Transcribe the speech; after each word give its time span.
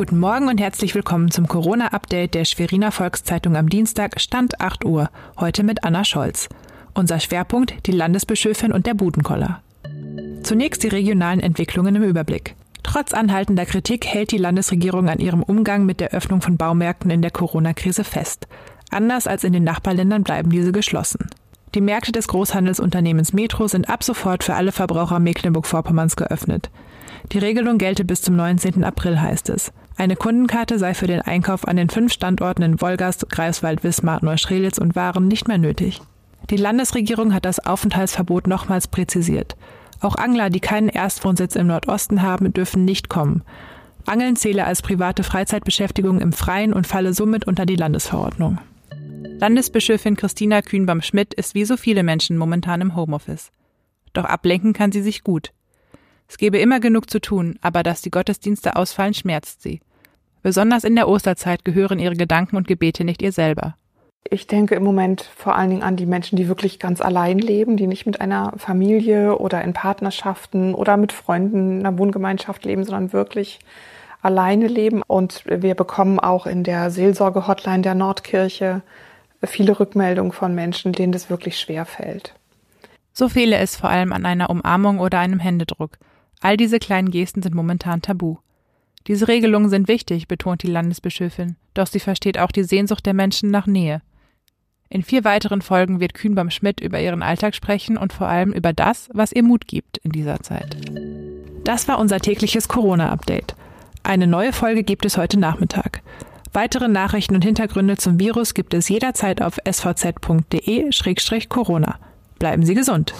Guten 0.00 0.18
Morgen 0.18 0.48
und 0.48 0.58
herzlich 0.58 0.94
willkommen 0.94 1.30
zum 1.30 1.46
Corona-Update 1.46 2.32
der 2.32 2.46
Schweriner 2.46 2.90
Volkszeitung 2.90 3.54
am 3.54 3.68
Dienstag, 3.68 4.18
Stand 4.18 4.58
8 4.58 4.86
Uhr, 4.86 5.10
heute 5.38 5.62
mit 5.62 5.84
Anna 5.84 6.06
Scholz. 6.06 6.48
Unser 6.94 7.20
Schwerpunkt 7.20 7.86
die 7.86 7.92
Landesbischöfin 7.92 8.72
und 8.72 8.86
der 8.86 8.94
Budenkoller. 8.94 9.62
Zunächst 10.42 10.84
die 10.84 10.88
regionalen 10.88 11.40
Entwicklungen 11.40 11.96
im 11.96 12.02
Überblick. 12.02 12.56
Trotz 12.82 13.12
anhaltender 13.12 13.66
Kritik 13.66 14.06
hält 14.06 14.32
die 14.32 14.38
Landesregierung 14.38 15.10
an 15.10 15.18
ihrem 15.18 15.42
Umgang 15.42 15.84
mit 15.84 16.00
der 16.00 16.14
Öffnung 16.14 16.40
von 16.40 16.56
Baumärkten 16.56 17.10
in 17.10 17.20
der 17.20 17.30
Corona-Krise 17.30 18.02
fest. 18.02 18.48
Anders 18.90 19.26
als 19.26 19.44
in 19.44 19.52
den 19.52 19.64
Nachbarländern 19.64 20.24
bleiben 20.24 20.48
diese 20.48 20.72
geschlossen. 20.72 21.28
Die 21.74 21.80
Märkte 21.80 22.10
des 22.10 22.26
Großhandelsunternehmens 22.26 23.32
Metro 23.32 23.68
sind 23.68 23.88
ab 23.88 24.02
sofort 24.02 24.42
für 24.42 24.54
alle 24.54 24.72
Verbraucher 24.72 25.20
Mecklenburg-Vorpommerns 25.20 26.16
geöffnet. 26.16 26.68
Die 27.30 27.38
Regelung 27.38 27.78
gelte 27.78 28.04
bis 28.04 28.22
zum 28.22 28.34
19. 28.34 28.82
April, 28.82 29.20
heißt 29.20 29.50
es. 29.50 29.72
Eine 29.96 30.16
Kundenkarte 30.16 30.80
sei 30.80 30.94
für 30.94 31.06
den 31.06 31.20
Einkauf 31.20 31.68
an 31.68 31.76
den 31.76 31.88
fünf 31.88 32.12
Standorten 32.12 32.62
in 32.62 32.80
Wolgast, 32.80 33.28
Greifswald, 33.30 33.84
Wismar, 33.84 34.18
Neustrelitz 34.24 34.78
und 34.78 34.96
Waren 34.96 35.28
nicht 35.28 35.46
mehr 35.46 35.58
nötig. 35.58 36.00
Die 36.48 36.56
Landesregierung 36.56 37.32
hat 37.32 37.44
das 37.44 37.64
Aufenthaltsverbot 37.64 38.48
nochmals 38.48 38.88
präzisiert. 38.88 39.56
Auch 40.00 40.16
Angler, 40.16 40.50
die 40.50 40.60
keinen 40.60 40.88
Erstwohnsitz 40.88 41.54
im 41.54 41.68
Nordosten 41.68 42.22
haben, 42.22 42.52
dürfen 42.52 42.84
nicht 42.84 43.08
kommen. 43.08 43.42
Angeln 44.06 44.34
zähle 44.34 44.64
als 44.64 44.82
private 44.82 45.22
Freizeitbeschäftigung 45.22 46.20
im 46.20 46.32
Freien 46.32 46.72
und 46.72 46.86
falle 46.88 47.12
somit 47.12 47.46
unter 47.46 47.66
die 47.66 47.76
Landesverordnung. 47.76 48.58
Landesbischöfin 49.40 50.16
Christina 50.16 50.60
Kühnbaum-Schmidt 50.60 51.32
ist 51.32 51.54
wie 51.54 51.64
so 51.64 51.78
viele 51.78 52.02
Menschen 52.02 52.36
momentan 52.36 52.82
im 52.82 52.94
Homeoffice. 52.94 53.52
Doch 54.12 54.26
ablenken 54.26 54.74
kann 54.74 54.92
sie 54.92 55.00
sich 55.00 55.24
gut. 55.24 55.54
Es 56.28 56.36
gäbe 56.36 56.58
immer 56.58 56.78
genug 56.78 57.08
zu 57.08 57.20
tun, 57.22 57.58
aber 57.62 57.82
dass 57.82 58.02
die 58.02 58.10
Gottesdienste 58.10 58.76
ausfallen, 58.76 59.14
schmerzt 59.14 59.62
sie. 59.62 59.80
Besonders 60.42 60.84
in 60.84 60.94
der 60.94 61.08
Osterzeit 61.08 61.64
gehören 61.64 61.98
ihre 61.98 62.16
Gedanken 62.16 62.56
und 62.56 62.68
Gebete 62.68 63.02
nicht 63.02 63.22
ihr 63.22 63.32
selber. 63.32 63.76
Ich 64.28 64.46
denke 64.46 64.74
im 64.74 64.84
Moment 64.84 65.22
vor 65.34 65.56
allen 65.56 65.70
Dingen 65.70 65.82
an 65.82 65.96
die 65.96 66.04
Menschen, 66.04 66.36
die 66.36 66.46
wirklich 66.46 66.78
ganz 66.78 67.00
allein 67.00 67.38
leben, 67.38 67.78
die 67.78 67.86
nicht 67.86 68.04
mit 68.04 68.20
einer 68.20 68.52
Familie 68.58 69.38
oder 69.38 69.62
in 69.64 69.72
Partnerschaften 69.72 70.74
oder 70.74 70.98
mit 70.98 71.12
Freunden 71.12 71.78
in 71.78 71.86
einer 71.86 71.96
Wohngemeinschaft 71.96 72.66
leben, 72.66 72.84
sondern 72.84 73.14
wirklich 73.14 73.58
alleine 74.20 74.66
leben. 74.66 75.00
Und 75.06 75.44
wir 75.46 75.74
bekommen 75.74 76.20
auch 76.20 76.46
in 76.46 76.62
der 76.62 76.90
Seelsorge-Hotline 76.90 77.80
der 77.80 77.94
Nordkirche 77.94 78.82
viele 79.46 79.78
Rückmeldungen 79.78 80.32
von 80.32 80.54
Menschen, 80.54 80.92
denen 80.92 81.12
das 81.12 81.30
wirklich 81.30 81.58
schwer 81.58 81.84
fällt. 81.84 82.34
So 83.12 83.28
fehle 83.28 83.56
es 83.58 83.76
vor 83.76 83.90
allem 83.90 84.12
an 84.12 84.24
einer 84.24 84.50
Umarmung 84.50 84.98
oder 84.98 85.18
einem 85.18 85.40
Händedruck. 85.40 85.98
All 86.40 86.56
diese 86.56 86.78
kleinen 86.78 87.10
Gesten 87.10 87.42
sind 87.42 87.54
momentan 87.54 88.02
tabu. 88.02 88.36
Diese 89.06 89.28
Regelungen 89.28 89.70
sind 89.70 89.88
wichtig, 89.88 90.28
betont 90.28 90.62
die 90.62 90.70
Landesbischöfin, 90.70 91.56
doch 91.74 91.86
sie 91.86 92.00
versteht 92.00 92.38
auch 92.38 92.52
die 92.52 92.64
Sehnsucht 92.64 93.06
der 93.06 93.14
Menschen 93.14 93.50
nach 93.50 93.66
Nähe. 93.66 94.02
In 94.88 95.02
vier 95.02 95.24
weiteren 95.24 95.62
Folgen 95.62 96.00
wird 96.00 96.14
Kühnbaum 96.14 96.50
Schmidt 96.50 96.80
über 96.80 97.00
ihren 97.00 97.22
Alltag 97.22 97.54
sprechen 97.54 97.96
und 97.96 98.12
vor 98.12 98.26
allem 98.26 98.52
über 98.52 98.72
das, 98.72 99.08
was 99.12 99.32
ihr 99.32 99.42
Mut 99.42 99.66
gibt 99.68 99.98
in 99.98 100.12
dieser 100.12 100.40
Zeit. 100.40 100.76
Das 101.64 101.88
war 101.88 101.98
unser 101.98 102.18
tägliches 102.18 102.68
Corona-Update. 102.68 103.54
Eine 104.02 104.26
neue 104.26 104.52
Folge 104.52 104.82
gibt 104.82 105.04
es 105.04 105.16
heute 105.16 105.38
Nachmittag. 105.38 105.99
Weitere 106.52 106.88
Nachrichten 106.88 107.36
und 107.36 107.44
Hintergründe 107.44 107.96
zum 107.96 108.18
Virus 108.18 108.54
gibt 108.54 108.74
es 108.74 108.88
jederzeit 108.88 109.40
auf 109.40 109.58
svz.de-corona. 109.64 110.40
Bleiben 112.38 112.64
Sie 112.64 112.74
gesund. 112.74 113.14